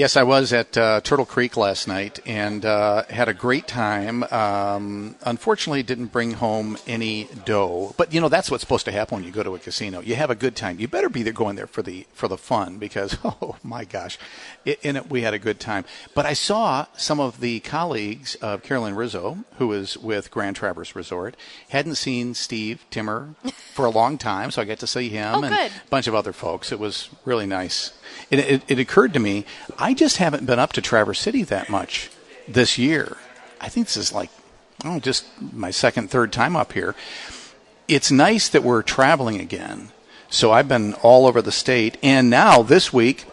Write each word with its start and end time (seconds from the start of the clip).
Yes, 0.00 0.16
I 0.16 0.22
was 0.22 0.54
at 0.54 0.78
uh, 0.78 1.02
Turtle 1.02 1.26
Creek 1.26 1.58
last 1.58 1.86
night 1.86 2.20
and 2.24 2.64
uh, 2.64 3.02
had 3.10 3.28
a 3.28 3.34
great 3.34 3.68
time. 3.68 4.22
Um, 4.32 5.14
unfortunately, 5.26 5.82
didn't 5.82 6.06
bring 6.06 6.32
home 6.32 6.78
any 6.86 7.28
dough, 7.44 7.94
but 7.98 8.14
you 8.14 8.18
know 8.18 8.30
that's 8.30 8.50
what's 8.50 8.62
supposed 8.62 8.86
to 8.86 8.92
happen 8.92 9.16
when 9.16 9.24
you 9.24 9.30
go 9.30 9.42
to 9.42 9.54
a 9.54 9.58
casino. 9.58 10.00
You 10.00 10.14
have 10.14 10.30
a 10.30 10.34
good 10.34 10.56
time. 10.56 10.80
You 10.80 10.88
better 10.88 11.10
be 11.10 11.22
there 11.22 11.34
going 11.34 11.56
there 11.56 11.66
for 11.66 11.82
the 11.82 12.06
for 12.14 12.28
the 12.28 12.38
fun 12.38 12.78
because 12.78 13.18
oh 13.24 13.56
my 13.62 13.84
gosh, 13.84 14.18
it, 14.64 14.80
and 14.82 14.96
it, 14.96 15.10
we 15.10 15.20
had 15.20 15.34
a 15.34 15.38
good 15.38 15.60
time. 15.60 15.84
But 16.14 16.24
I 16.24 16.32
saw 16.32 16.86
some 16.96 17.20
of 17.20 17.40
the 17.40 17.60
colleagues 17.60 18.36
of 18.36 18.62
Carolyn 18.62 18.94
Rizzo, 18.94 19.44
who 19.58 19.70
is 19.74 19.98
with 19.98 20.30
Grand 20.30 20.56
Traverse 20.56 20.96
Resort. 20.96 21.36
Hadn't 21.68 21.96
seen 21.96 22.32
Steve 22.32 22.86
Timmer 22.88 23.34
for 23.74 23.84
a 23.84 23.90
long 23.90 24.16
time, 24.16 24.50
so 24.50 24.62
I 24.62 24.64
got 24.64 24.78
to 24.78 24.86
see 24.86 25.10
him 25.10 25.34
Oh, 25.34 25.42
and 25.42 25.54
good. 25.54 25.70
a 25.72 25.90
bunch 25.90 26.06
of 26.06 26.14
other 26.14 26.32
folks. 26.32 26.72
It 26.72 26.78
was 26.80 27.10
really 27.26 27.44
nice. 27.46 27.92
It, 28.30 28.38
it, 28.38 28.62
it 28.68 28.78
occurred 28.78 29.12
to 29.14 29.20
me, 29.20 29.44
I 29.78 29.94
just 29.94 30.18
haven't 30.18 30.46
been 30.46 30.58
up 30.58 30.72
to 30.74 30.80
Traverse 30.80 31.20
City 31.20 31.42
that 31.44 31.68
much 31.68 32.10
this 32.46 32.78
year. 32.78 33.16
I 33.60 33.68
think 33.68 33.86
this 33.86 33.96
is 33.96 34.12
like, 34.12 34.30
oh, 34.84 35.00
just 35.00 35.26
my 35.52 35.70
second, 35.70 36.10
third 36.10 36.32
time 36.32 36.56
up 36.56 36.72
here. 36.72 36.94
It's 37.88 38.10
nice 38.10 38.48
that 38.48 38.62
we're 38.62 38.82
traveling 38.82 39.40
again. 39.40 39.90
So 40.28 40.52
I've 40.52 40.68
been 40.68 40.94
all 40.94 41.26
over 41.26 41.42
the 41.42 41.50
state, 41.50 41.98
and 42.02 42.30
now 42.30 42.62
this 42.62 42.92
week 42.92 43.24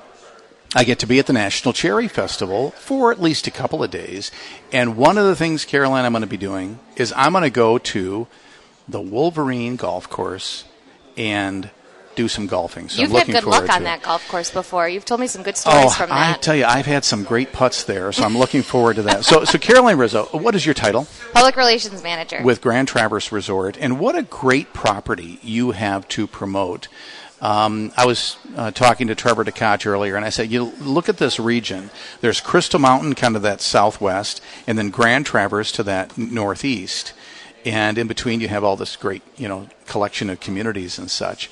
I 0.75 0.83
get 0.83 0.99
to 0.99 1.05
be 1.05 1.19
at 1.19 1.27
the 1.27 1.33
National 1.33 1.73
Cherry 1.73 2.07
Festival 2.07 2.71
for 2.71 3.11
at 3.11 3.21
least 3.21 3.47
a 3.47 3.51
couple 3.51 3.83
of 3.83 3.91
days. 3.91 4.31
And 4.71 4.97
one 4.97 5.17
of 5.17 5.25
the 5.25 5.35
things, 5.35 5.63
Caroline, 5.63 6.05
I'm 6.05 6.11
going 6.11 6.21
to 6.21 6.27
be 6.27 6.37
doing 6.37 6.79
is 6.95 7.13
I'm 7.15 7.31
going 7.31 7.43
to 7.43 7.49
go 7.49 7.77
to 7.77 8.27
the 8.87 8.99
Wolverine 8.99 9.75
Golf 9.75 10.09
Course 10.09 10.65
and 11.15 11.69
do 12.17 12.27
some 12.27 12.47
golfing. 12.47 12.89
So 12.89 13.01
You've 13.01 13.11
I'm 13.11 13.19
had 13.19 13.27
good 13.27 13.43
luck 13.45 13.69
on 13.69 13.83
that 13.83 14.01
golf 14.01 14.27
course 14.27 14.51
before. 14.51 14.89
You've 14.89 15.05
told 15.05 15.21
me 15.21 15.27
some 15.27 15.43
good 15.43 15.55
stories 15.55 15.85
Oh, 15.85 15.89
from 15.89 16.09
that. 16.09 16.37
I 16.37 16.39
tell 16.41 16.55
you, 16.55 16.65
I've 16.65 16.85
had 16.85 17.05
some 17.05 17.23
great 17.23 17.53
putts 17.53 17.85
there, 17.85 18.11
so 18.11 18.23
I'm 18.23 18.37
looking 18.37 18.63
forward 18.63 18.97
to 18.97 19.03
that. 19.03 19.23
So, 19.23 19.45
so 19.45 19.57
Caroline 19.57 19.97
Rizzo, 19.97 20.25
what 20.33 20.55
is 20.55 20.65
your 20.65 20.73
title? 20.75 21.07
Public 21.31 21.55
relations 21.55 22.03
manager. 22.03 22.41
with 22.43 22.59
Grand 22.59 22.89
Traverse 22.89 23.31
Resort, 23.31 23.77
and 23.79 23.99
what 23.99 24.15
a 24.17 24.23
great 24.23 24.73
property 24.73 25.39
you 25.41 25.71
have 25.71 26.05
to 26.09 26.27
promote. 26.27 26.89
Um, 27.39 27.91
I 27.95 28.07
was 28.07 28.35
uh, 28.55 28.71
talking 28.71 29.05
to 29.07 29.15
Trevor 29.15 29.45
Tkach 29.45 29.85
earlier, 29.85 30.15
and 30.15 30.25
I 30.25 30.29
said, 30.29 30.49
"You 30.51 30.73
look 30.81 31.07
at 31.07 31.17
this 31.17 31.39
region. 31.39 31.91
There's 32.19 32.41
Crystal 32.41 32.79
Mountain, 32.79 33.13
kind 33.13 33.35
of 33.35 33.43
that 33.43 33.61
southwest, 33.61 34.41
and 34.65 34.75
then 34.75 34.89
Grand 34.89 35.27
Traverse 35.27 35.71
to 35.73 35.83
that 35.83 36.17
northeast, 36.17 37.13
and 37.63 37.99
in 37.99 38.07
between 38.07 38.41
you 38.41 38.47
have 38.47 38.63
all 38.63 38.75
this 38.75 38.95
great, 38.95 39.21
you 39.37 39.47
know, 39.47 39.67
collection 39.85 40.31
of 40.31 40.39
communities 40.39 40.97
and 40.97 41.11
such. 41.11 41.47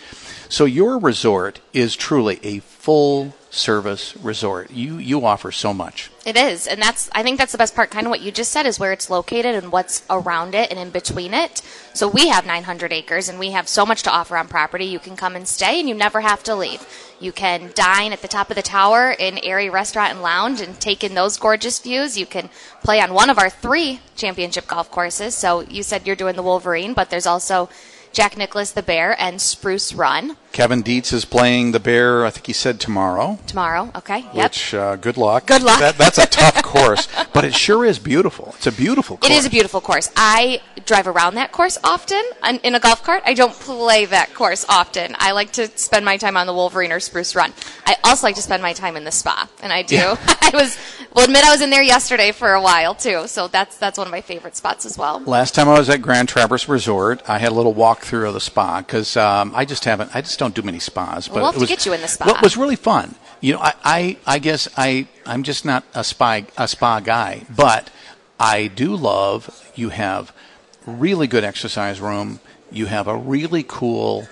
So 0.50 0.66
your 0.66 1.00
resort 1.00 1.60
is 1.74 1.96
truly 1.96 2.40
a 2.44 2.60
full 2.60 3.34
service 3.56 4.16
resort. 4.18 4.70
You 4.70 4.98
you 4.98 5.26
offer 5.26 5.52
so 5.52 5.74
much. 5.74 6.12
It 6.26 6.36
is, 6.36 6.68
and 6.68 6.82
that's 6.82 7.10
I 7.14 7.24
think 7.24 7.38
that's 7.38 7.52
the 7.52 7.58
best 7.58 7.74
part. 7.74 7.90
Kind 7.90 8.06
of 8.06 8.12
what 8.12 8.22
you 8.22 8.32
just 8.32 8.52
said 8.52 8.66
is 8.66 8.80
where 8.80 8.92
it's 8.92 9.10
located 9.10 9.56
and 9.56 9.72
what's 9.72 10.04
around 10.10 10.54
it 10.54 10.70
and 10.70 10.80
in 10.80 10.90
between 10.90 11.34
it. 11.34 11.62
So 11.94 12.08
we 12.08 12.28
have 12.28 12.46
900 12.46 12.92
acres, 12.92 13.30
and 13.30 13.40
we 13.40 13.52
have 13.52 13.68
so 13.68 13.86
much 13.86 14.04
to 14.04 14.12
offer 14.12 14.38
on 14.38 14.48
property. 14.48 14.86
You 14.86 15.00
can 15.00 15.16
come 15.16 15.36
and 15.36 15.48
stay, 15.48 15.80
and 15.80 15.88
you 15.88 15.96
never 15.96 16.22
have 16.22 16.44
to 16.44 16.56
leave. 16.56 16.86
You 17.20 17.32
can 17.32 17.72
dine 17.73 18.12
at 18.12 18.22
the 18.22 18.28
top 18.28 18.50
of 18.50 18.58
the 18.58 18.62
tower 18.62 19.12
in 19.12 19.40
Aerie 19.40 19.70
Restaurant 19.70 20.12
and 20.12 20.22
Lounge 20.22 20.60
and 20.60 20.80
take 20.80 21.04
in 21.04 21.16
those 21.16 21.38
gorgeous 21.38 21.80
views. 21.80 22.18
You 22.18 22.26
can 22.26 22.50
play 22.84 23.00
on 23.00 23.14
one 23.14 23.30
of 23.30 23.40
our 23.40 23.50
three 23.50 24.02
championship 24.16 24.68
golf 24.68 24.92
courses. 24.92 25.34
So 25.34 25.62
you 25.62 25.82
said 25.82 26.06
you're 26.06 26.18
doing 26.18 26.36
the 26.36 26.44
Wolverine, 26.44 26.94
but 26.94 27.10
there's 27.10 27.26
also 27.26 27.70
Jack 28.16 28.38
Nicklaus 28.38 28.71
the 28.71 28.81
Bear 28.81 29.13
and 29.21 29.41
Spruce 29.41 29.94
Run 29.94 30.38
Kevin 30.55 30.83
Dietz 30.83 31.11
is 31.11 31.25
playing 31.25 31.73
the 31.73 31.81
Bear. 31.81 32.25
I 32.25 32.30
think 32.30 32.47
he 32.47 32.53
said 32.53 32.80
tomorrow. 32.80 33.38
tomorrow. 33.45 33.91
Okay, 33.94 34.19
yep. 34.33 34.52
Which 34.52 34.73
uh, 34.73 34.95
good 34.95 35.17
luck. 35.17 35.47
Good 35.47 35.61
luck. 35.61 35.81
That, 35.81 35.97
that's 35.97 36.17
a 36.17 36.25
tough 36.25 36.63
course, 36.63 37.09
but 37.33 37.43
it 37.43 37.53
sure 37.53 37.83
is 37.83 37.99
beautiful. 37.99 38.53
It's 38.55 38.66
a 38.66 38.71
beautiful. 38.71 39.17
course. 39.17 39.30
It 39.30 39.36
is 39.36 39.45
a 39.45 39.49
beautiful 39.49 39.81
course. 39.81 40.09
I 40.16 40.61
drive 40.86 41.08
around 41.08 41.36
that 41.36 41.52
course 41.52 41.77
often 41.83 42.23
in 42.63 42.73
a 42.73 42.80
golf 42.80 43.03
cart. 43.03 43.21
I 43.25 43.33
don't 43.33 43.52
play 43.52 44.05
that 44.05 44.33
course 44.33 44.65
often. 44.70 45.14
I 45.20 45.33
like 45.33 45.52
to 45.54 45.67
spend 45.77 46.05
my 46.05 46.15
time 46.15 46.37
on 46.37 46.48
the 46.48 46.54
Wolverine 46.54 46.93
or 46.93 47.02
Spruce 47.02 47.36
Run. 47.36 47.52
I 47.86 47.98
also 48.05 48.25
like 48.25 48.36
to 48.36 48.42
spend 48.42 48.64
my 48.64 48.71
time 48.71 48.95
in 48.95 49.04
the 49.04 49.11
spa, 49.11 49.49
and 49.61 49.73
I 49.73 49.81
do. 49.81 49.95
Yeah. 49.95 50.15
I 50.42 50.52
was, 50.54 50.77
will 51.15 51.23
admit, 51.23 51.43
I 51.43 51.52
was 51.52 51.61
in 51.61 51.70
there 51.70 51.81
yesterday 51.81 52.31
for 52.31 52.53
a 52.53 52.61
while 52.61 52.93
too. 52.93 53.27
So 53.27 53.48
that's 53.48 53.77
that's 53.77 53.98
one 53.98 54.08
of 54.08 54.11
my 54.11 54.21
favorite 54.21 54.55
spots 54.55 54.86
as 54.86 54.98
well. 54.98 55.21
Last 55.21 55.55
time 55.55 55.70
I 55.70 55.80
was 55.80 55.89
at 55.89 56.02
Grand 56.02 56.30
Traverse 56.30 56.67
Resort, 56.67 57.27
I 57.27 57.39
had 57.39 57.52
a 57.52 57.55
little 57.55 57.73
walkthrough 57.73 58.27
of 58.27 58.33
the 58.33 58.42
spa 58.42 58.81
because 58.81 59.17
um, 59.17 59.54
I 59.55 59.65
just 59.65 59.86
haven't. 59.86 60.15
I 60.15 60.21
just 60.21 60.37
don't 60.37 60.54
do 60.54 60.61
many 60.61 60.80
spas. 60.80 61.27
But 61.27 61.36
We'll 61.36 61.45
have 61.45 61.55
it 61.55 61.58
to 61.58 61.61
was, 61.61 61.70
get 61.70 61.86
you 61.86 61.93
in 61.93 62.02
the 62.02 62.08
spa. 62.08 62.25
Well, 62.25 62.36
it 62.36 62.42
was 62.42 62.58
really 62.58 62.75
fun. 62.75 63.15
You 63.42 63.54
know, 63.54 63.59
I, 63.59 63.73
I, 63.83 64.17
I 64.25 64.39
guess 64.39 64.67
I, 64.77 65.08
I'm 65.25 65.43
just 65.43 65.65
not 65.65 65.83
a 65.93 66.04
spa, 66.04 66.42
a 66.58 66.67
spa 66.67 66.99
guy, 66.99 67.43
but 67.54 67.89
I 68.39 68.67
do 68.67 68.95
love. 68.95 69.71
You 69.75 69.89
have 69.89 70.33
really 70.86 71.27
good 71.27 71.43
exercise 71.43 71.99
room. 72.02 72.39
You 72.71 72.87
have 72.87 73.08
a 73.08 73.15
really 73.15 73.64
cool. 73.64 74.27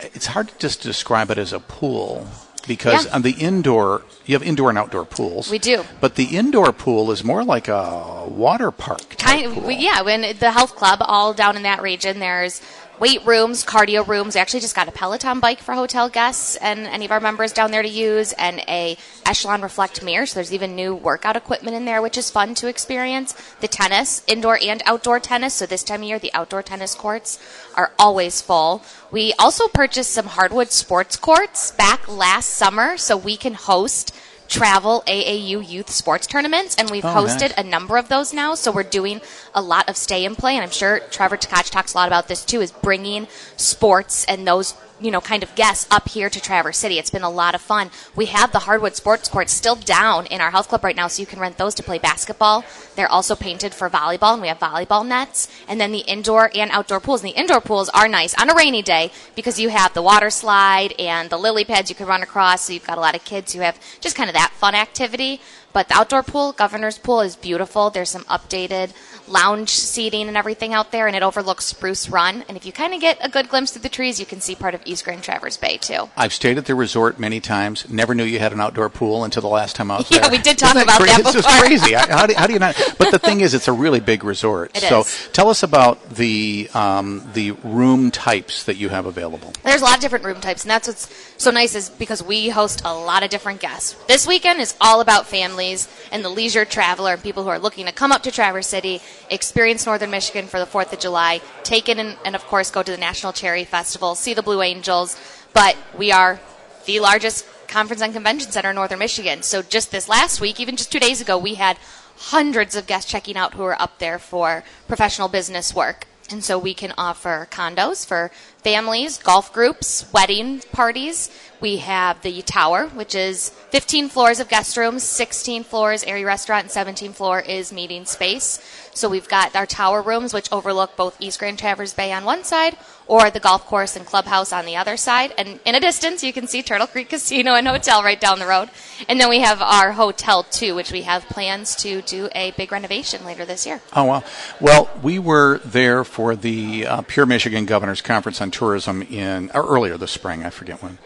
It's 0.00 0.26
hard 0.26 0.48
to 0.48 0.58
just 0.58 0.82
describe 0.82 1.30
it 1.30 1.38
as 1.38 1.52
a 1.52 1.60
pool 1.60 2.26
because 2.66 3.06
Yeah. 3.06 3.14
on 3.14 3.22
the 3.22 3.32
indoor, 3.32 4.02
you 4.26 4.34
have 4.34 4.42
indoor 4.42 4.68
and 4.70 4.78
outdoor 4.78 5.04
pools. 5.04 5.50
We 5.50 5.58
do. 5.58 5.84
But 6.00 6.14
the 6.14 6.36
indoor 6.36 6.72
pool 6.72 7.10
is 7.10 7.24
more 7.24 7.44
like 7.44 7.68
a 7.68 8.24
water 8.26 8.70
park. 8.70 9.00
type 9.16 9.18
Kind 9.18 9.46
of, 9.46 9.54
pool. 9.54 9.62
we- 9.64 9.76
yeah. 9.76 10.02
When 10.02 10.20
the 10.38 10.50
health 10.52 10.76
club, 10.76 10.98
all 11.02 11.32
down 11.32 11.56
in 11.56 11.62
that 11.64 11.82
region, 11.82 12.18
there's 12.18 12.60
weight 13.02 13.26
rooms, 13.26 13.64
cardio 13.64 14.06
rooms. 14.06 14.36
We 14.36 14.40
actually 14.40 14.60
just 14.60 14.76
got 14.76 14.86
a 14.86 14.92
Peloton 14.92 15.40
bike 15.40 15.58
for 15.58 15.74
hotel 15.74 16.08
guests 16.08 16.54
and 16.54 16.86
any 16.86 17.04
of 17.04 17.10
our 17.10 17.18
members 17.18 17.52
down 17.52 17.72
there 17.72 17.82
to 17.82 17.88
use, 17.88 18.32
and 18.34 18.60
a 18.68 18.96
Echelon 19.26 19.60
Reflect 19.60 20.04
mirror. 20.04 20.24
So 20.24 20.36
there's 20.36 20.52
even 20.52 20.76
new 20.76 20.94
workout 20.94 21.36
equipment 21.36 21.74
in 21.74 21.84
there, 21.84 22.00
which 22.00 22.16
is 22.16 22.30
fun 22.30 22.54
to 22.54 22.68
experience. 22.68 23.32
The 23.58 23.66
tennis, 23.66 24.22
indoor 24.28 24.56
and 24.62 24.84
outdoor 24.86 25.18
tennis. 25.18 25.54
So 25.54 25.66
this 25.66 25.82
time 25.82 26.02
of 26.02 26.08
year, 26.08 26.20
the 26.20 26.32
outdoor 26.32 26.62
tennis 26.62 26.94
courts 26.94 27.40
are 27.74 27.90
always 27.98 28.40
full. 28.40 28.84
We 29.10 29.32
also 29.36 29.66
purchased 29.66 30.12
some 30.12 30.26
hardwood 30.26 30.70
sports 30.70 31.16
courts 31.16 31.72
back 31.72 32.06
last 32.06 32.50
summer, 32.50 32.96
so 32.96 33.16
we 33.16 33.36
can 33.36 33.54
host 33.54 34.14
travel 34.52 35.02
AAU 35.06 35.66
youth 35.66 35.90
sports 35.90 36.26
tournaments, 36.26 36.76
and 36.76 36.90
we've 36.90 37.04
Oh, 37.04 37.08
hosted 37.08 37.40
nice. 37.40 37.54
a 37.56 37.62
number 37.62 37.96
of 37.96 38.08
those 38.08 38.34
now. 38.34 38.54
So 38.54 38.70
we're 38.70 38.82
doing 38.82 39.20
a 39.54 39.62
lot 39.62 39.88
of 39.88 39.96
stay 39.96 40.26
and 40.26 40.36
play, 40.36 40.54
and 40.54 40.62
I'm 40.62 40.70
sure 40.70 41.00
Trevor 41.10 41.38
Tkach 41.38 41.70
talks 41.70 41.94
a 41.94 41.96
lot 41.96 42.06
about 42.08 42.28
this 42.28 42.44
too. 42.44 42.60
Is 42.60 42.70
bringing 42.70 43.28
sports 43.56 44.24
and 44.26 44.46
those 44.46 44.74
you 45.02 45.10
know 45.10 45.20
kind 45.20 45.42
of 45.42 45.54
guests 45.54 45.86
up 45.90 46.08
here 46.08 46.30
to 46.30 46.40
Traverse 46.40 46.78
City. 46.78 46.98
It's 46.98 47.10
been 47.10 47.22
a 47.22 47.30
lot 47.30 47.54
of 47.54 47.60
fun. 47.60 47.90
We 48.14 48.26
have 48.26 48.52
the 48.52 48.60
hardwood 48.60 48.94
sports 48.94 49.28
courts 49.28 49.52
still 49.52 49.76
down 49.76 50.26
in 50.26 50.40
our 50.40 50.50
health 50.50 50.68
club 50.68 50.84
right 50.84 50.96
now, 50.96 51.08
so 51.08 51.20
you 51.20 51.26
can 51.26 51.40
rent 51.40 51.58
those 51.58 51.74
to 51.76 51.82
play 51.82 51.98
basketball. 51.98 52.64
They're 52.94 53.10
also 53.10 53.34
painted 53.34 53.74
for 53.74 53.90
volleyball, 53.90 54.34
and 54.34 54.42
we 54.42 54.48
have 54.48 54.58
volleyball 54.58 55.06
nets, 55.06 55.48
and 55.68 55.80
then 55.80 55.92
the 55.92 56.00
indoor 56.00 56.50
and 56.54 56.70
outdoor 56.70 57.00
pools. 57.00 57.22
And 57.22 57.32
the 57.32 57.38
indoor 57.38 57.60
pools 57.60 57.88
are 57.90 58.08
nice 58.08 58.34
on 58.40 58.50
a 58.50 58.54
rainy 58.54 58.82
day 58.82 59.10
because 59.34 59.58
you 59.58 59.70
have 59.70 59.94
the 59.94 60.02
water 60.02 60.30
slide 60.30 60.94
and 60.98 61.30
the 61.30 61.38
lily 61.38 61.64
pads 61.64 61.90
you 61.90 61.96
can 61.96 62.06
run 62.06 62.22
across. 62.22 62.62
So 62.62 62.72
you've 62.72 62.86
got 62.86 62.98
a 62.98 63.00
lot 63.00 63.16
of 63.16 63.24
kids 63.24 63.52
who 63.52 63.60
have 63.60 63.78
just 64.00 64.16
kind 64.16 64.30
of 64.30 64.34
that 64.34 64.52
fun 64.52 64.74
activity. 64.74 65.40
But 65.72 65.88
the 65.88 65.94
outdoor 65.94 66.22
pool, 66.22 66.52
Governor's 66.52 66.98
Pool, 66.98 67.20
is 67.20 67.36
beautiful. 67.36 67.90
There's 67.90 68.10
some 68.10 68.24
updated 68.24 68.90
lounge 69.28 69.70
seating 69.70 70.28
and 70.28 70.36
everything 70.36 70.74
out 70.74 70.90
there, 70.92 71.06
and 71.06 71.16
it 71.16 71.22
overlooks 71.22 71.64
Spruce 71.64 72.08
Run. 72.08 72.44
And 72.48 72.56
if 72.56 72.66
you 72.66 72.72
kind 72.72 72.92
of 72.92 73.00
get 73.00 73.18
a 73.20 73.28
good 73.28 73.48
glimpse 73.48 73.72
through 73.72 73.82
the 73.82 73.88
trees, 73.88 74.20
you 74.20 74.26
can 74.26 74.40
see 74.40 74.54
part 74.54 74.74
of 74.74 74.82
East 74.84 75.04
Grand 75.04 75.22
Traverse 75.22 75.56
Bay 75.56 75.76
too. 75.78 76.10
I've 76.16 76.32
stayed 76.32 76.58
at 76.58 76.66
the 76.66 76.74
resort 76.74 77.18
many 77.18 77.40
times. 77.40 77.88
Never 77.88 78.14
knew 78.14 78.24
you 78.24 78.38
had 78.38 78.52
an 78.52 78.60
outdoor 78.60 78.88
pool 78.88 79.24
until 79.24 79.40
the 79.42 79.48
last 79.48 79.76
time 79.76 79.90
I 79.90 79.98
was 79.98 80.10
Yeah, 80.10 80.18
there. 80.18 80.26
Yeah, 80.32 80.36
we 80.38 80.42
did 80.42 80.58
talk 80.58 80.74
Isn't 80.76 80.82
about 80.82 81.00
that 81.00 81.20
It's 81.20 81.32
just 81.32 81.48
crazy. 81.60 81.94
How 81.94 82.26
do, 82.26 82.34
how 82.34 82.46
do 82.46 82.52
you 82.52 82.58
not? 82.58 82.76
But 82.98 83.10
the 83.10 83.18
thing 83.18 83.40
is, 83.40 83.54
it's 83.54 83.68
a 83.68 83.72
really 83.72 84.00
big 84.00 84.24
resort. 84.24 84.76
It 84.76 84.82
so 84.82 85.00
is. 85.00 85.28
tell 85.32 85.48
us 85.48 85.62
about 85.62 86.10
the 86.10 86.68
um, 86.74 87.26
the 87.32 87.52
room 87.52 88.10
types 88.10 88.64
that 88.64 88.76
you 88.76 88.88
have 88.88 89.06
available. 89.06 89.52
There's 89.62 89.80
a 89.80 89.84
lot 89.84 89.96
of 89.96 90.00
different 90.00 90.24
room 90.24 90.40
types, 90.40 90.64
and 90.64 90.70
that's 90.70 90.88
what's 90.88 91.08
so 91.38 91.50
nice 91.50 91.74
is 91.74 91.88
because 91.90 92.22
we 92.22 92.48
host 92.50 92.82
a 92.84 92.92
lot 92.92 93.22
of 93.22 93.30
different 93.30 93.60
guests. 93.60 93.94
This 94.06 94.26
weekend 94.26 94.60
is 94.60 94.74
all 94.80 95.00
about 95.00 95.26
families 95.62 95.88
and 96.10 96.24
the 96.24 96.28
leisure 96.28 96.64
traveler 96.64 97.14
and 97.14 97.22
people 97.22 97.44
who 97.44 97.48
are 97.48 97.58
looking 97.58 97.86
to 97.86 97.92
come 97.92 98.12
up 98.12 98.22
to 98.24 98.30
Traverse 98.30 98.66
City, 98.66 99.00
experience 99.30 99.86
Northern 99.86 100.10
Michigan 100.10 100.46
for 100.46 100.58
the 100.58 100.66
4th 100.66 100.92
of 100.92 100.98
July, 100.98 101.40
take 101.62 101.88
in 101.88 101.98
and, 101.98 102.16
and 102.24 102.34
of 102.34 102.44
course 102.46 102.70
go 102.70 102.82
to 102.82 102.90
the 102.90 102.98
National 102.98 103.32
Cherry 103.32 103.64
Festival, 103.64 104.14
see 104.14 104.34
the 104.34 104.42
Blue 104.42 104.62
Angels. 104.62 105.16
But 105.52 105.76
we 105.96 106.10
are 106.10 106.40
the 106.86 106.98
largest 107.00 107.46
conference 107.68 108.02
and 108.02 108.12
convention 108.12 108.50
center 108.50 108.70
in 108.70 108.76
Northern 108.76 108.98
Michigan. 108.98 109.42
So 109.42 109.62
just 109.62 109.92
this 109.92 110.08
last 110.08 110.40
week, 110.40 110.58
even 110.58 110.76
just 110.76 110.90
two 110.90 111.00
days 111.00 111.20
ago, 111.20 111.38
we 111.38 111.54
had 111.54 111.76
hundreds 112.16 112.74
of 112.74 112.86
guests 112.86 113.10
checking 113.10 113.36
out 113.36 113.54
who 113.54 113.62
are 113.62 113.80
up 113.80 113.98
there 113.98 114.18
for 114.18 114.64
professional 114.88 115.28
business 115.28 115.74
work. 115.74 116.06
And 116.30 116.42
so 116.42 116.58
we 116.58 116.74
can 116.74 116.92
offer 116.96 117.46
condos 117.50 118.06
for 118.06 118.30
families, 118.62 119.18
golf 119.18 119.52
groups, 119.52 120.10
wedding 120.12 120.60
parties. 120.72 121.30
We 121.60 121.76
have 121.78 122.20
the 122.22 122.42
tower, 122.42 122.88
which 122.88 123.14
is 123.14 123.50
15 123.70 124.08
floors 124.08 124.40
of 124.40 124.48
guest 124.48 124.76
rooms, 124.76 125.02
16 125.04 125.62
floors 125.62 126.02
Aerie 126.02 126.24
restaurant, 126.24 126.64
and 126.64 126.70
17 126.70 127.12
floor 127.12 127.40
is 127.40 127.72
meeting 127.72 128.04
space. 128.04 128.60
So 128.94 129.08
we've 129.08 129.28
got 129.28 129.54
our 129.54 129.66
tower 129.66 130.02
rooms, 130.02 130.34
which 130.34 130.50
overlook 130.52 130.96
both 130.96 131.16
East 131.20 131.38
Grand 131.38 131.58
Traverse 131.58 131.94
Bay 131.94 132.12
on 132.12 132.24
one 132.24 132.44
side 132.44 132.76
or 133.06 133.30
the 133.30 133.40
golf 133.40 133.66
course 133.66 133.96
and 133.96 134.06
clubhouse 134.06 134.52
on 134.52 134.64
the 134.64 134.76
other 134.76 134.96
side. 134.96 135.34
And 135.36 135.60
in 135.64 135.74
a 135.74 135.80
distance, 135.80 136.22
you 136.22 136.32
can 136.32 136.46
see 136.46 136.62
Turtle 136.62 136.86
Creek 136.86 137.08
Casino 137.08 137.54
and 137.54 137.66
Hotel 137.66 138.02
right 138.02 138.20
down 138.20 138.38
the 138.38 138.46
road. 138.46 138.70
And 139.08 139.20
then 139.20 139.28
we 139.28 139.40
have 139.40 139.60
our 139.60 139.92
hotel 139.92 140.44
too, 140.44 140.74
which 140.74 140.92
we 140.92 141.02
have 141.02 141.26
plans 141.26 141.74
to 141.76 142.02
do 142.02 142.28
a 142.34 142.52
big 142.52 142.70
renovation 142.70 143.24
later 143.24 143.44
this 143.44 143.66
year. 143.66 143.80
Oh 143.94 144.04
wow! 144.04 144.24
Well, 144.60 144.88
we 145.02 145.18
were 145.18 145.58
there 145.64 146.04
for 146.04 146.36
the 146.36 146.86
uh, 146.86 147.02
Pure 147.02 147.26
Michigan 147.26 147.66
Governors 147.66 148.00
Conference 148.02 148.40
on 148.40 148.50
Tourism 148.52 149.02
in 149.02 149.50
earlier 149.54 149.96
this 149.96 150.12
spring. 150.12 150.44
I 150.44 150.50
forget 150.50 150.82
when. 150.82 150.98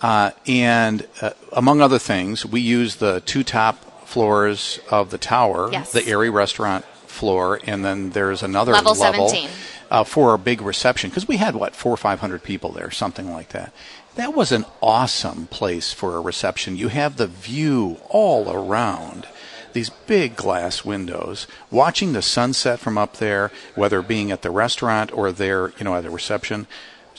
Uh, 0.00 0.32
and 0.46 1.06
uh, 1.20 1.30
among 1.52 1.80
other 1.80 1.98
things, 1.98 2.44
we 2.44 2.60
use 2.60 2.96
the 2.96 3.20
two 3.24 3.44
top 3.44 4.06
floors 4.08 4.80
of 4.90 5.10
the 5.10 5.18
tower, 5.18 5.68
Yes. 5.72 5.92
the 5.92 6.06
Aerie 6.06 6.28
restaurant 6.30 6.84
floor, 7.06 7.60
and 7.64 7.84
then 7.84 8.10
there's 8.10 8.42
another 8.42 8.72
Level 8.72 8.94
17. 8.94 9.48
uh, 9.90 10.02
for 10.04 10.34
a 10.34 10.38
big 10.38 10.60
reception 10.60 11.08
because 11.10 11.28
we 11.28 11.36
had 11.36 11.54
what 11.54 11.76
four 11.76 11.92
or 11.92 11.96
five 11.96 12.20
hundred 12.20 12.42
people 12.42 12.72
there, 12.72 12.90
something 12.90 13.30
like 13.32 13.50
that. 13.50 13.72
That 14.16 14.34
was 14.34 14.50
an 14.52 14.66
awesome 14.82 15.46
place 15.46 15.92
for 15.92 16.16
a 16.16 16.20
reception. 16.20 16.76
You 16.76 16.88
have 16.88 17.16
the 17.16 17.26
view 17.28 17.98
all 18.10 18.50
around 18.52 19.26
these 19.72 19.90
big 19.90 20.36
glass 20.36 20.84
windows, 20.84 21.46
watching 21.70 22.12
the 22.12 22.22
sunset 22.22 22.78
from 22.78 22.96
up 22.98 23.16
there, 23.18 23.50
whether 23.74 24.02
being 24.02 24.30
at 24.30 24.42
the 24.42 24.50
restaurant 24.50 25.12
or 25.12 25.32
there, 25.32 25.72
you 25.78 25.84
know, 25.84 25.94
at 25.94 26.02
the 26.02 26.10
reception, 26.10 26.66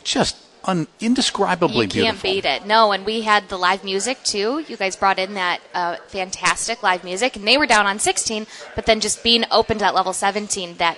just 0.03 0.37
un- 0.65 0.87
indescribably 0.99 1.85
You 1.85 1.91
can't 1.91 2.21
beautiful. 2.21 2.31
beat 2.31 2.45
it. 2.45 2.65
No, 2.65 2.91
and 2.91 3.05
we 3.05 3.21
had 3.21 3.49
the 3.49 3.57
live 3.57 3.83
music 3.83 4.23
too. 4.23 4.63
You 4.67 4.77
guys 4.77 4.95
brought 4.95 5.19
in 5.19 5.33
that 5.33 5.61
uh, 5.73 5.97
fantastic 6.07 6.83
live 6.83 7.03
music, 7.03 7.35
and 7.35 7.47
they 7.47 7.57
were 7.57 7.67
down 7.67 7.85
on 7.85 7.99
16, 7.99 8.47
but 8.75 8.85
then 8.85 8.99
just 8.99 9.23
being 9.23 9.45
open 9.51 9.77
to 9.77 9.83
that 9.83 9.95
level 9.95 10.13
17, 10.13 10.77
that 10.77 10.97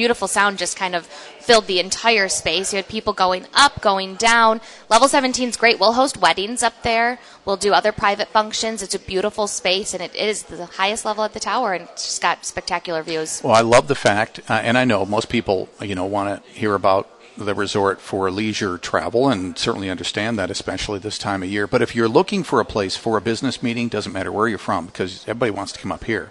beautiful 0.00 0.26
sound 0.26 0.56
just 0.56 0.78
kind 0.78 0.94
of 0.94 1.04
filled 1.04 1.66
the 1.66 1.78
entire 1.78 2.26
space. 2.26 2.72
You 2.72 2.78
had 2.78 2.88
people 2.88 3.12
going 3.12 3.44
up, 3.52 3.82
going 3.82 4.14
down. 4.14 4.62
Level 4.88 5.08
17 5.08 5.50
is 5.50 5.58
great. 5.58 5.78
We'll 5.78 5.92
host 5.92 6.16
weddings 6.16 6.62
up 6.62 6.82
there. 6.82 7.18
We'll 7.44 7.58
do 7.58 7.74
other 7.74 7.92
private 7.92 8.28
functions. 8.28 8.82
It's 8.82 8.94
a 8.94 8.98
beautiful 8.98 9.46
space, 9.46 9.92
and 9.92 10.02
it 10.02 10.14
is 10.14 10.44
the 10.44 10.64
highest 10.64 11.04
level 11.04 11.22
at 11.22 11.34
the 11.34 11.40
tower, 11.40 11.74
and 11.74 11.84
it's 11.84 12.06
just 12.06 12.22
got 12.22 12.46
spectacular 12.46 13.02
views. 13.02 13.42
Well, 13.44 13.52
I 13.52 13.60
love 13.60 13.88
the 13.88 13.94
fact, 13.94 14.40
uh, 14.48 14.54
and 14.54 14.78
I 14.78 14.86
know 14.86 15.04
most 15.04 15.28
people, 15.28 15.68
you 15.82 15.94
know, 15.94 16.06
want 16.06 16.42
to 16.42 16.50
hear 16.58 16.74
about 16.74 17.06
the 17.36 17.54
resort 17.54 18.00
for 18.00 18.30
leisure 18.30 18.78
travel, 18.78 19.28
and 19.28 19.58
certainly 19.58 19.90
understand 19.90 20.38
that, 20.38 20.50
especially 20.50 20.98
this 20.98 21.18
time 21.18 21.42
of 21.42 21.50
year. 21.50 21.66
But 21.66 21.82
if 21.82 21.94
you're 21.94 22.08
looking 22.08 22.42
for 22.42 22.58
a 22.60 22.64
place 22.64 22.96
for 22.96 23.18
a 23.18 23.20
business 23.20 23.62
meeting, 23.62 23.88
doesn't 23.90 24.14
matter 24.14 24.32
where 24.32 24.48
you're 24.48 24.56
from, 24.56 24.86
because 24.86 25.24
everybody 25.28 25.50
wants 25.50 25.72
to 25.72 25.78
come 25.78 25.92
up 25.92 26.04
here. 26.04 26.30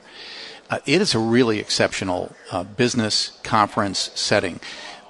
Uh, 0.69 0.79
it 0.85 1.01
is 1.01 1.15
a 1.15 1.19
really 1.19 1.59
exceptional 1.59 2.35
uh, 2.51 2.63
business 2.63 3.39
conference 3.43 4.11
setting. 4.15 4.59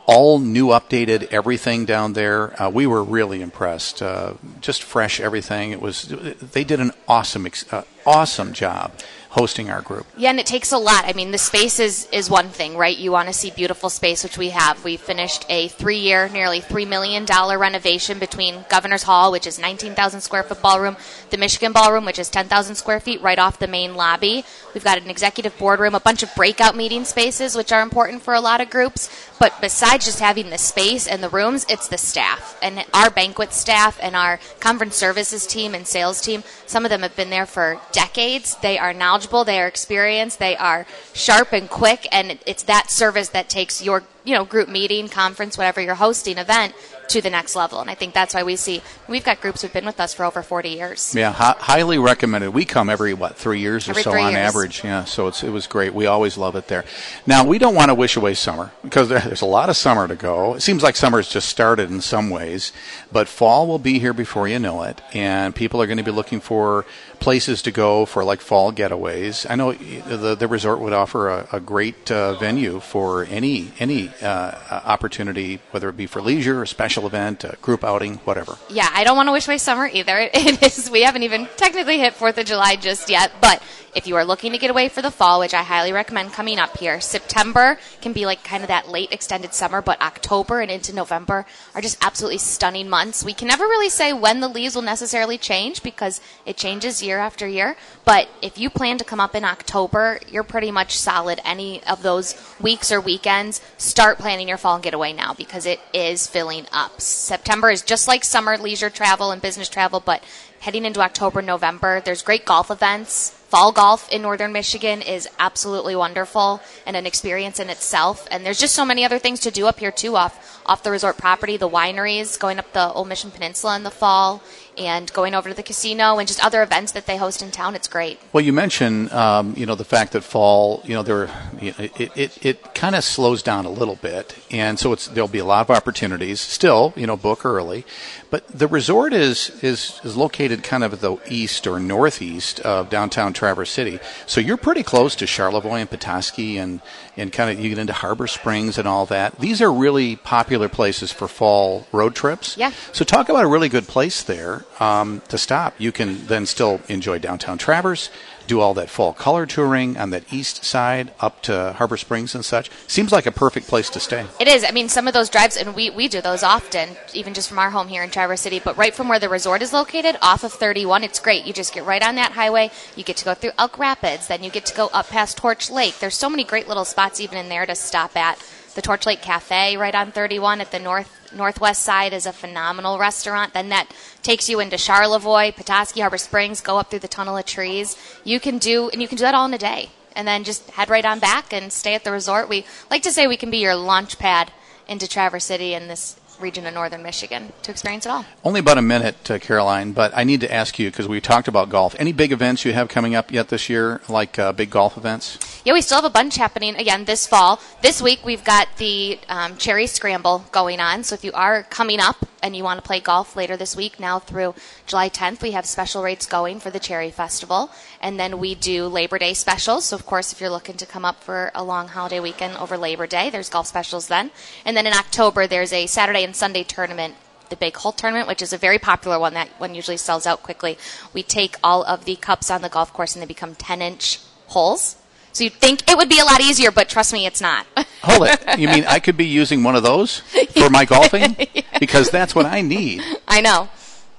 All 0.05 0.39
new, 0.39 0.67
updated 0.67 1.31
everything 1.31 1.85
down 1.85 2.13
there. 2.13 2.59
Uh, 2.61 2.69
we 2.69 2.87
were 2.87 3.03
really 3.03 3.41
impressed. 3.41 4.01
Uh, 4.01 4.33
just 4.61 4.81
fresh 4.81 5.19
everything. 5.19 5.71
It 5.71 5.81
was. 5.81 6.03
They 6.07 6.63
did 6.63 6.79
an 6.79 6.91
awesome, 7.07 7.45
ex- 7.45 7.71
uh, 7.71 7.83
awesome 8.05 8.53
job 8.53 8.91
hosting 9.29 9.69
our 9.69 9.81
group. 9.81 10.07
Yeah, 10.17 10.31
and 10.31 10.39
it 10.39 10.47
takes 10.47 10.71
a 10.71 10.77
lot. 10.77 11.05
I 11.05 11.13
mean, 11.13 11.29
the 11.29 11.37
space 11.37 11.79
is, 11.79 12.07
is 12.11 12.31
one 12.31 12.49
thing, 12.49 12.75
right? 12.75 12.97
You 12.97 13.11
want 13.11 13.27
to 13.27 13.33
see 13.33 13.51
beautiful 13.51 13.89
space, 13.89 14.23
which 14.23 14.39
we 14.39 14.49
have. 14.49 14.83
We 14.83 14.97
finished 14.97 15.45
a 15.49 15.67
three 15.67 15.99
year, 15.99 16.27
nearly 16.29 16.61
$3 16.61 16.87
million 16.87 17.25
renovation 17.25 18.17
between 18.17 18.65
Governor's 18.69 19.03
Hall, 19.03 19.31
which 19.31 19.45
is 19.45 19.59
19,000 19.59 20.21
square 20.21 20.41
foot 20.41 20.61
ballroom, 20.63 20.97
the 21.29 21.37
Michigan 21.37 21.71
Ballroom, 21.73 22.05
which 22.05 22.17
is 22.17 22.27
10,000 22.29 22.73
square 22.73 22.99
feet 22.99 23.21
right 23.21 23.37
off 23.37 23.59
the 23.59 23.67
main 23.67 23.95
lobby. 23.95 24.43
We've 24.73 24.83
got 24.83 24.97
an 24.99 25.11
executive 25.11 25.55
boardroom, 25.59 25.93
a 25.93 25.99
bunch 25.99 26.23
of 26.23 26.33
breakout 26.35 26.75
meeting 26.75 27.05
spaces, 27.05 27.55
which 27.55 27.71
are 27.71 27.81
important 27.81 28.23
for 28.23 28.33
a 28.33 28.41
lot 28.41 28.61
of 28.61 28.71
groups. 28.71 29.09
But 29.39 29.53
besides 29.61 30.05
just 30.05 30.19
having 30.19 30.49
the 30.49 30.57
space 30.57 31.07
and 31.07 31.21
the 31.21 31.29
rooms, 31.29 31.65
it's 31.69 31.87
the 31.87 31.97
staff. 31.97 32.57
And 32.63 32.83
our 32.93 33.11
banquet 33.11 33.53
staff 33.53 33.99
and 34.01 34.15
our 34.15 34.39
conference 34.59 34.95
services 34.95 35.45
team 35.45 35.75
and 35.75 35.87
sales 35.87 36.19
team, 36.19 36.43
some 36.65 36.83
of 36.83 36.89
them 36.89 37.03
have 37.03 37.15
been 37.15 37.29
there 37.29 37.45
for 37.45 37.79
decades. 37.91 38.55
They 38.57 38.77
are 38.77 38.93
knowledgeable, 38.93 39.43
they 39.43 39.59
are 39.59 39.67
experienced, 39.67 40.39
they 40.39 40.55
are 40.55 40.85
sharp 41.13 41.53
and 41.53 41.69
quick, 41.69 42.07
and 42.11 42.39
it's 42.45 42.63
that 42.63 42.89
service 42.89 43.29
that 43.29 43.49
takes 43.49 43.81
your 43.81 44.03
you 44.23 44.35
know 44.35 44.45
group 44.45 44.69
meeting, 44.69 45.09
conference, 45.09 45.57
whatever 45.57 45.81
you're 45.81 45.95
hosting 45.95 46.37
event 46.37 46.73
to 47.09 47.21
the 47.21 47.29
next 47.29 47.55
level. 47.55 47.79
And 47.81 47.89
I 47.89 47.95
think 47.95 48.13
that's 48.13 48.33
why 48.33 48.43
we 48.43 48.55
see 48.55 48.81
we've 49.07 49.23
got 49.23 49.41
groups 49.41 49.61
who've 49.61 49.73
been 49.73 49.85
with 49.85 49.99
us 49.99 50.13
for 50.13 50.23
over 50.25 50.41
40 50.41 50.69
years. 50.69 51.13
Yeah, 51.15 51.31
hi- 51.31 51.55
highly 51.59 51.97
recommended. 51.97 52.51
We 52.51 52.65
come 52.65 52.89
every 52.89 53.13
what 53.13 53.35
three 53.35 53.59
years 53.59 53.87
or 53.87 53.91
Every 53.91 54.03
so 54.03 54.11
on 54.11 54.31
years. 54.33 54.35
average. 54.35 54.83
Yeah, 54.83 55.03
so 55.05 55.27
it's 55.27 55.43
it 55.43 55.49
was 55.49 55.67
great. 55.67 55.93
We 55.93 56.05
always 56.05 56.37
love 56.37 56.55
it 56.55 56.67
there. 56.67 56.85
Now 57.27 57.45
we 57.45 57.57
don't 57.57 57.75
want 57.75 57.89
to 57.89 57.95
wish 57.95 58.15
away 58.15 58.33
summer 58.33 58.71
because 58.83 59.09
there, 59.09 59.19
there's 59.19 59.41
a 59.41 59.45
lot 59.45 59.69
of 59.69 59.77
summer 59.77 60.07
to 60.07 60.15
go. 60.15 60.55
It 60.55 60.61
seems 60.61 60.83
like 60.83 60.95
summer's 60.95 61.29
just 61.29 61.49
started 61.49 61.89
in 61.91 62.01
some 62.01 62.29
ways, 62.29 62.71
but 63.11 63.27
fall 63.27 63.67
will 63.67 63.79
be 63.79 63.99
here 63.99 64.13
before 64.13 64.47
you 64.47 64.59
know 64.59 64.83
it, 64.83 65.01
and 65.13 65.55
people 65.55 65.81
are 65.81 65.87
going 65.87 65.97
to 65.97 66.03
be 66.03 66.11
looking 66.11 66.39
for 66.39 66.85
places 67.19 67.61
to 67.63 67.71
go 67.71 68.05
for 68.05 68.23
like 68.23 68.39
fall 68.39 68.71
getaways. 68.71 69.45
I 69.49 69.55
know 69.55 69.73
the 69.73 70.35
the 70.35 70.47
resort 70.47 70.79
would 70.79 70.93
offer 70.93 71.29
a, 71.29 71.47
a 71.53 71.59
great 71.59 72.09
uh, 72.11 72.33
venue 72.35 72.79
for 72.79 73.25
any 73.25 73.71
any 73.79 74.09
uh, 74.21 74.51
opportunity, 74.85 75.59
whether 75.71 75.89
it 75.89 75.97
be 75.97 76.05
for 76.05 76.21
leisure, 76.21 76.61
a 76.63 76.67
special 76.67 76.98
event, 77.05 77.43
a 77.43 77.57
group 77.61 77.83
outing, 77.83 78.15
whatever. 78.25 78.57
Yeah, 78.69 78.89
I 78.91 79.03
don't 79.03 79.15
want 79.17 79.27
to 79.27 79.31
wish 79.31 79.47
away 79.47 79.57
summer 79.57 79.87
either. 79.87 80.29
It 80.39 80.63
is 80.63 80.89
we 80.89 81.03
haven't 81.03 81.23
even 81.23 81.47
technically 81.57 81.99
hit 81.99 82.13
Fourth 82.13 82.37
of 82.37 82.45
July 82.45 82.75
just 82.75 83.09
yet, 83.09 83.31
but 83.41 83.61
if 83.95 84.07
you 84.07 84.15
are 84.15 84.25
looking 84.25 84.51
to 84.51 84.57
get 84.57 84.69
away 84.69 84.89
for 84.89 85.01
the 85.01 85.11
fall, 85.11 85.39
which 85.39 85.53
I 85.53 85.63
highly 85.63 85.91
recommend 85.91 86.33
coming 86.33 86.59
up 86.59 86.77
here, 86.77 87.01
September 87.01 87.77
can 88.01 88.13
be 88.13 88.25
like 88.25 88.43
kind 88.43 88.63
of 88.63 88.67
that 88.67 88.89
late 88.89 89.11
extended 89.11 89.53
summer, 89.53 89.81
but 89.81 90.01
October 90.01 90.61
and 90.61 90.69
into 90.69 90.93
November 90.93 91.45
are 91.73 91.81
just 91.81 91.97
absolutely 92.03 92.37
stunning 92.37 92.89
months. 92.89 93.23
We 93.23 93.33
can 93.33 93.47
never 93.47 93.63
really 93.65 93.89
say 93.89 94.13
when 94.13 94.39
the 94.39 94.47
leaves 94.47 94.75
will 94.75 94.83
necessarily 94.83 95.37
change 95.37 95.83
because 95.83 96.21
it 96.45 96.57
changes 96.57 97.03
year 97.03 97.19
after 97.19 97.47
year. 97.47 97.75
But 98.05 98.29
if 98.41 98.57
you 98.57 98.69
plan 98.69 98.97
to 98.99 99.03
come 99.03 99.19
up 99.19 99.35
in 99.35 99.43
October, 99.43 100.19
you're 100.27 100.43
pretty 100.43 100.71
much 100.71 100.97
solid 100.97 101.39
any 101.43 101.83
of 101.83 102.03
those 102.03 102.35
weeks 102.59 102.91
or 102.91 103.01
weekends. 103.01 103.61
Start 103.77 104.17
planning 104.17 104.47
your 104.47 104.57
fall 104.57 104.79
getaway 104.79 105.13
now 105.13 105.33
because 105.33 105.65
it 105.65 105.79
is 105.93 106.27
filling 106.27 106.65
up. 106.71 106.88
September 106.97 107.69
is 107.69 107.81
just 107.81 108.07
like 108.07 108.23
summer 108.23 108.57
leisure 108.57 108.89
travel 108.89 109.31
and 109.31 109.41
business 109.41 109.69
travel, 109.69 109.99
but 109.99 110.23
heading 110.59 110.85
into 110.85 111.01
October, 111.01 111.41
November, 111.41 112.01
there's 112.01 112.21
great 112.21 112.45
golf 112.45 112.69
events. 112.71 113.31
Fall 113.49 113.71
golf 113.71 114.07
in 114.11 114.21
northern 114.21 114.51
Michigan 114.51 115.01
is 115.01 115.27
absolutely 115.39 115.95
wonderful 115.95 116.61
and 116.85 116.95
an 116.95 117.07
experience 117.07 117.59
in 117.59 117.71
itself. 117.71 118.27
And 118.29 118.45
there's 118.45 118.59
just 118.59 118.75
so 118.75 118.85
many 118.85 119.03
other 119.03 119.17
things 119.17 119.39
to 119.39 119.49
do 119.49 119.65
up 119.65 119.79
here 119.79 119.91
too, 119.91 120.15
off 120.15 120.59
off 120.69 120.83
the 120.83 120.91
resort 120.91 121.17
property, 121.17 121.57
the 121.57 121.67
wineries, 121.67 122.39
going 122.39 122.59
up 122.59 122.71
the 122.73 122.93
Old 122.93 123.07
Mission 123.07 123.31
Peninsula 123.31 123.75
in 123.75 123.81
the 123.81 123.89
fall, 123.89 124.43
and 124.77 125.11
going 125.13 125.33
over 125.33 125.49
to 125.49 125.55
the 125.55 125.63
casino 125.63 126.19
and 126.19 126.27
just 126.27 126.43
other 126.45 126.61
events 126.61 126.91
that 126.91 127.07
they 127.07 127.17
host 127.17 127.41
in 127.41 127.49
town. 127.49 127.73
It's 127.73 127.87
great. 127.87 128.19
Well, 128.31 128.43
you 128.43 128.53
mentioned, 128.53 129.11
um, 129.11 129.55
you 129.57 129.65
know, 129.65 129.73
the 129.73 129.83
fact 129.83 130.13
that 130.13 130.21
fall, 130.21 130.83
you 130.85 130.93
know, 130.93 131.01
there, 131.01 131.29
it, 131.59 131.99
it, 132.15 132.45
it 132.45 132.75
kind 132.75 132.95
of 132.95 133.03
slows 133.03 133.41
down 133.41 133.65
a 133.65 133.71
little 133.71 133.95
bit, 133.95 134.35
and 134.51 134.77
so 134.77 134.93
it's 134.93 135.07
there'll 135.07 135.27
be 135.27 135.39
a 135.39 135.45
lot 135.45 135.67
of 135.67 135.75
opportunities. 135.75 136.39
Still, 136.39 136.93
you 136.95 137.07
know, 137.07 137.17
book 137.17 137.45
early, 137.45 137.83
but 138.29 138.47
the 138.47 138.67
resort 138.67 139.11
is 139.11 139.49
is 139.63 139.99
is 140.03 140.15
located 140.15 140.63
kind 140.63 140.83
of 140.83 140.93
at 140.93 141.01
the 141.01 141.17
east 141.27 141.65
or 141.65 141.79
northeast 141.79 142.59
of 142.59 142.91
downtown 142.91 143.33
Traverse 143.39 143.69
City, 143.71 143.99
so 144.25 144.41
you're 144.41 144.57
pretty 144.57 144.83
close 144.83 145.15
to 145.15 145.25
Charlevoix 145.25 145.79
and 145.79 145.89
Petoskey, 145.89 146.57
and 146.57 146.81
and 147.15 147.31
kind 147.31 147.49
of 147.49 147.63
you 147.63 147.69
get 147.69 147.77
into 147.77 147.93
Harbor 147.93 148.27
Springs 148.27 148.77
and 148.77 148.87
all 148.87 149.05
that. 149.05 149.39
These 149.39 149.61
are 149.61 149.71
really 149.71 150.17
popular 150.17 150.67
places 150.67 151.11
for 151.11 151.27
fall 151.27 151.87
road 151.93 152.15
trips. 152.15 152.57
Yeah. 152.57 152.71
So 152.91 153.05
talk 153.05 153.29
about 153.29 153.45
a 153.45 153.47
really 153.47 153.69
good 153.69 153.87
place 153.87 154.23
there 154.23 154.65
um, 154.79 155.21
to 155.29 155.37
stop. 155.37 155.73
You 155.77 155.91
can 155.91 156.27
then 156.27 156.45
still 156.45 156.81
enjoy 156.89 157.19
downtown 157.19 157.57
Traverse, 157.57 158.09
do 158.49 158.59
all 158.59 158.73
that 158.73 158.89
fall 158.89 159.13
color 159.13 159.45
touring 159.45 159.95
on 159.95 160.09
that 160.09 160.33
east 160.33 160.65
side 160.65 161.13
up 161.19 161.41
to 161.43 161.73
Harbor 161.77 161.97
Springs 161.97 162.33
and 162.33 162.43
such. 162.43 162.71
Seems 162.87 163.11
like 163.11 163.27
a 163.27 163.31
perfect 163.31 163.67
place 163.67 163.89
to 163.91 163.99
stay. 163.99 164.25
It 164.39 164.47
is. 164.47 164.63
I 164.63 164.71
mean, 164.71 164.89
some 164.89 165.07
of 165.07 165.13
those 165.13 165.29
drives, 165.29 165.55
and 165.55 165.75
we, 165.75 165.91
we 165.91 166.07
do 166.07 166.19
those 166.19 166.41
often, 166.41 166.97
even 167.13 167.35
just 167.35 167.47
from 167.47 167.59
our 167.59 167.69
home 167.69 167.87
here 167.87 168.03
in 168.03 168.09
Traverse 168.09 168.41
City, 168.41 168.59
but 168.59 168.75
right 168.75 168.93
from 168.93 169.07
where 169.07 169.19
the 169.19 169.29
resort 169.29 169.61
is 169.61 169.71
located, 169.71 170.17
off 170.21 170.43
of 170.43 170.51
31, 170.51 171.03
it's 171.03 171.19
great. 171.19 171.45
You 171.45 171.53
just 171.53 171.73
get 171.73 171.85
right 171.85 172.01
on 172.01 172.15
that 172.15 172.31
highway. 172.31 172.71
You 172.95 173.03
get 173.03 173.17
to 173.17 173.25
go 173.25 173.35
through 173.35 173.51
Elk 173.59 173.77
Rapids, 173.77 174.27
then 174.27 174.43
you 174.43 174.49
get 174.49 174.65
to 174.65 174.75
go 174.75 174.87
up 174.87 175.09
past 175.09 175.37
Torch 175.37 175.69
Lake. 175.69 175.99
There's 175.99 176.15
so 176.15 176.29
many 176.29 176.43
great 176.43 176.67
little 176.67 176.85
spots 176.85 177.19
even 177.19 177.37
in 177.37 177.49
there 177.49 177.67
to 177.67 177.75
stop 177.75 178.17
at. 178.17 178.43
The 178.75 178.81
Torch 178.81 179.05
Lake 179.05 179.21
Cafe 179.21 179.77
right 179.77 179.95
on 179.95 180.11
31 180.11 180.61
at 180.61 180.71
the 180.71 180.79
north 180.79 181.15
northwest 181.33 181.83
side 181.83 182.13
is 182.13 182.25
a 182.25 182.33
phenomenal 182.33 182.97
restaurant. 182.97 183.53
Then 183.53 183.69
that 183.69 183.91
takes 184.23 184.49
you 184.49 184.59
into 184.59 184.77
Charlevoix, 184.77 185.51
Petoskey, 185.51 186.01
Harbor 186.01 186.17
Springs, 186.17 186.61
go 186.61 186.77
up 186.77 186.89
through 186.89 186.99
the 186.99 187.07
tunnel 187.07 187.37
of 187.37 187.45
trees. 187.45 187.97
You 188.23 188.39
can 188.39 188.57
do 188.57 188.89
and 188.89 189.01
you 189.01 189.07
can 189.07 189.17
do 189.17 189.23
that 189.23 189.35
all 189.35 189.45
in 189.45 189.53
a 189.53 189.57
day. 189.57 189.89
And 190.15 190.27
then 190.27 190.43
just 190.43 190.69
head 190.71 190.89
right 190.89 191.05
on 191.05 191.19
back 191.19 191.53
and 191.53 191.71
stay 191.71 191.93
at 191.95 192.03
the 192.03 192.11
resort. 192.11 192.49
We 192.49 192.65
like 192.89 193.03
to 193.03 193.11
say 193.11 193.27
we 193.27 193.37
can 193.37 193.51
be 193.51 193.59
your 193.59 193.75
launch 193.75 194.19
pad 194.19 194.51
into 194.87 195.07
Traverse 195.07 195.45
City 195.45 195.73
and 195.73 195.89
this 195.89 196.18
region 196.39 196.65
of 196.65 196.73
northern 196.73 197.03
Michigan 197.03 197.51
to 197.63 197.71
experience 197.71 198.05
it 198.05 198.09
all. 198.09 198.25
Only 198.43 198.59
about 198.59 198.77
a 198.77 198.81
minute, 198.81 199.29
uh, 199.29 199.39
Caroline, 199.39 199.91
but 199.93 200.11
I 200.15 200.23
need 200.23 200.41
to 200.41 200.53
ask 200.53 200.79
you 200.79 200.89
because 200.89 201.07
we 201.07 201.21
talked 201.21 201.47
about 201.47 201.69
golf. 201.69 201.95
Any 201.99 202.11
big 202.11 202.31
events 202.31 202.65
you 202.65 202.73
have 202.73 202.87
coming 202.89 203.15
up 203.15 203.31
yet 203.31 203.49
this 203.49 203.69
year, 203.69 204.01
like 204.09 204.39
uh, 204.39 204.51
big 204.53 204.69
golf 204.69 204.97
events? 204.97 205.37
yeah, 205.65 205.73
we 205.73 205.81
still 205.81 205.97
have 205.97 206.05
a 206.05 206.09
bunch 206.09 206.35
happening 206.35 206.75
again 206.75 207.05
this 207.05 207.27
fall. 207.27 207.59
This 207.81 208.01
week 208.01 208.25
we've 208.25 208.43
got 208.43 208.67
the 208.77 209.19
um, 209.27 209.57
Cherry 209.57 209.87
Scramble 209.87 210.45
going 210.51 210.79
on. 210.79 211.03
So 211.03 211.15
if 211.15 211.23
you 211.23 211.31
are 211.33 211.63
coming 211.63 211.99
up 211.99 212.25
and 212.41 212.55
you 212.55 212.63
want 212.63 212.81
to 212.81 212.87
play 212.87 212.99
golf 212.99 213.35
later 213.35 213.57
this 213.57 213.75
week, 213.75 213.99
now 213.99 214.19
through 214.19 214.55
July 214.85 215.09
10th, 215.09 215.41
we 215.41 215.51
have 215.51 215.65
special 215.65 216.03
rates 216.03 216.25
going 216.25 216.59
for 216.59 216.69
the 216.69 216.79
Cherry 216.79 217.11
Festival. 217.11 217.71
And 218.01 218.19
then 218.19 218.39
we 218.39 218.55
do 218.55 218.87
Labor 218.87 219.19
Day 219.19 219.33
specials. 219.33 219.85
So, 219.85 219.95
of 219.95 220.05
course, 220.05 220.31
if 220.31 220.39
you're 220.39 220.49
looking 220.49 220.77
to 220.77 220.85
come 220.85 221.05
up 221.05 221.23
for 221.23 221.51
a 221.53 221.63
long 221.63 221.89
holiday 221.89 222.19
weekend 222.19 222.57
over 222.57 222.77
Labor 222.77 223.07
Day, 223.07 223.29
there's 223.29 223.49
golf 223.49 223.67
specials 223.67 224.07
then. 224.07 224.31
And 224.65 224.75
then 224.75 224.87
in 224.87 224.93
October, 224.93 225.47
there's 225.47 225.73
a 225.73 225.87
Saturday 225.87 226.23
and 226.23 226.35
Sunday 226.35 226.63
tournament 226.63 227.15
the 227.49 227.55
big 227.55 227.75
hole 227.77 227.91
tournament, 227.91 228.27
which 228.27 228.43
is 228.43 228.53
a 228.53 228.57
very 228.57 228.77
popular 228.77 229.19
one 229.19 229.33
that 229.33 229.49
one 229.57 229.73
usually 229.73 229.97
sells 229.97 230.27
out 230.27 230.43
quickly. 230.43 230.77
We 231.13 231.23
take 231.23 231.55
all 231.63 231.83
of 231.83 232.05
the 232.05 232.15
cups 232.15 232.51
on 232.51 232.61
the 232.61 232.69
golf 232.69 232.93
course 232.93 233.15
and 233.15 233.23
they 233.23 233.27
become 233.27 233.55
10 233.55 233.81
inch 233.81 234.19
holes. 234.47 234.95
So 235.31 235.43
you'd 235.43 235.53
think 235.53 235.89
it 235.89 235.97
would 235.97 236.09
be 236.09 236.19
a 236.19 236.25
lot 236.25 236.41
easier, 236.41 236.71
but 236.71 236.89
trust 236.89 237.13
me, 237.13 237.25
it's 237.25 237.41
not. 237.41 237.65
Hold 238.01 238.27
it. 238.27 238.59
You 238.59 238.67
mean 238.67 238.85
I 238.85 238.99
could 238.99 239.17
be 239.17 239.25
using 239.25 239.63
one 239.63 239.75
of 239.75 239.83
those 239.83 240.19
for 240.57 240.69
my 240.69 240.85
golfing? 240.93 241.35
Because 241.79 242.09
that's 242.09 242.33
what 242.33 242.45
I 242.45 242.61
need. 242.61 243.03
I 243.27 243.41
know. 243.41 243.69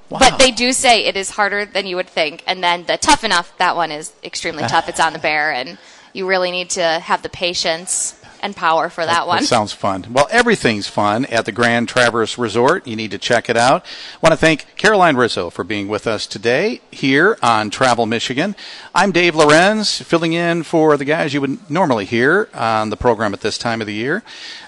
Wow. 0.08 0.18
But 0.18 0.38
they 0.38 0.50
do 0.50 0.72
say 0.72 1.04
it 1.04 1.16
is 1.16 1.30
harder 1.30 1.64
than 1.64 1.86
you 1.86 1.96
would 1.96 2.08
think. 2.08 2.42
And 2.46 2.62
then 2.62 2.84
the 2.86 2.96
tough 2.96 3.22
enough, 3.22 3.56
that 3.58 3.76
one 3.76 3.92
is 3.92 4.12
extremely 4.24 4.64
tough. 4.64 4.88
It's 4.88 4.98
on 4.98 5.12
the 5.12 5.20
bear, 5.20 5.52
and 5.52 5.78
you 6.12 6.26
really 6.26 6.50
need 6.50 6.70
to 6.70 6.82
have 6.82 7.22
the 7.22 7.28
patience 7.28 8.19
and 8.42 8.56
power 8.56 8.88
for 8.88 9.04
that, 9.04 9.26
one. 9.26 9.40
That 9.40 9.46
sounds 9.46 9.72
fun. 9.72 10.06
Well, 10.10 10.28
everything's 10.30 10.86
fun 10.86 11.24
at 11.26 11.44
the 11.44 11.52
Grand 11.52 11.88
Traverse 11.88 12.38
Resort. 12.38 12.86
You 12.86 12.96
need 12.96 13.10
to 13.12 13.18
check 13.18 13.48
it 13.48 13.56
out. 13.56 13.84
I 13.84 14.18
want 14.22 14.32
to 14.32 14.36
thank 14.36 14.76
Caroline 14.76 15.16
Rizzo 15.16 15.50
for 15.50 15.64
being 15.64 15.88
with 15.88 16.06
us 16.06 16.26
today 16.26 16.80
here 16.90 17.38
on 17.42 17.70
Travel 17.70 18.06
Michigan. 18.06 18.56
I'm 18.94 19.12
Dave 19.12 19.34
Lorenz, 19.34 20.02
filling 20.02 20.32
in 20.32 20.62
for 20.62 20.96
the 20.96 21.04
guys 21.04 21.32
you 21.32 21.40
would 21.40 21.70
normally 21.70 22.04
hear 22.04 22.48
on 22.54 22.90
the 22.90 22.96
program 22.96 23.32
at 23.32 23.40
this 23.40 23.58
time 23.58 23.80
of 23.80 23.86
the 23.86 23.94
year, 23.94 24.22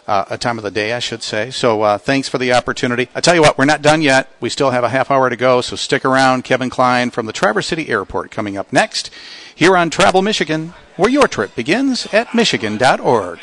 uh, 0.06 0.24
a 0.30 0.38
time 0.38 0.58
of 0.58 0.64
the 0.64 0.70
day, 0.70 0.92
I 0.92 0.98
should 0.98 1.22
say. 1.22 1.50
So 1.50 1.82
uh, 1.82 1.98
thanks 1.98 2.28
for 2.28 2.38
the 2.38 2.52
opportunity. 2.52 3.08
I 3.14 3.20
tell 3.20 3.34
you 3.34 3.42
what, 3.42 3.58
we're 3.58 3.64
not 3.64 3.82
done 3.82 4.02
yet. 4.02 4.28
We 4.40 4.48
still 4.48 4.70
have 4.70 4.84
a 4.84 4.88
half 4.88 5.10
hour 5.10 5.28
to 5.28 5.36
go, 5.36 5.60
so 5.60 5.76
stick 5.76 6.04
around. 6.04 6.44
Kevin 6.44 6.70
Klein 6.70 7.10
from 7.10 7.26
the 7.26 7.32
Traverse 7.32 7.66
City 7.66 7.88
Airport 7.88 8.30
coming 8.30 8.56
up 8.56 8.72
next 8.72 9.10
here 9.54 9.76
on 9.76 9.90
Travel 9.90 10.22
Michigan, 10.22 10.74
where 10.96 11.10
your 11.10 11.28
trip 11.28 11.54
begins 11.54 12.06
at 12.12 12.34
Michigan.org. 12.34 13.40